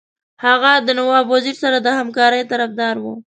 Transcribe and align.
هغه 0.45 0.71
د 0.87 0.89
نواب 0.99 1.25
وزیر 1.35 1.55
سره 1.63 1.77
د 1.81 1.87
همکارۍ 1.99 2.41
طرفدار 2.51 2.95
وو. 2.99 3.13